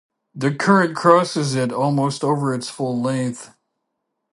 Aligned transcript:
The 0.33 0.51
current 0.55 0.95
crosses 0.95 1.53
it 1.53 1.71
almost 1.71 2.23
over 2.23 2.55
its 2.55 2.67
full 2.71 2.99
length. 2.99 3.53